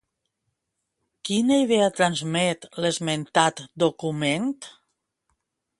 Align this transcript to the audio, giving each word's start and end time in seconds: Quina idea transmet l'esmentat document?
Quina 1.29 1.59
idea 1.65 1.91
transmet 1.99 2.67
l'esmentat 2.85 3.65
document? 3.87 4.53